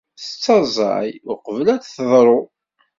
[0.21, 2.39] Tettaẓay uqbel ad d-teḍṛu.